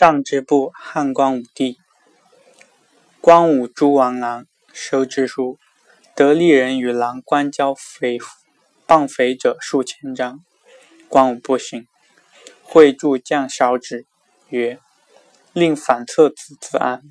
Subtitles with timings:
[0.00, 1.76] 上之部汉光武帝，
[3.20, 5.58] 光武诸王郎收之书，
[6.16, 8.18] 得利人与郎官交匪，
[8.86, 10.40] 谤匪者数千张。
[11.06, 11.86] 光武不行，
[12.62, 14.06] 会助将少止
[14.48, 14.78] 曰
[15.52, 17.02] ：“令反侧子自安。”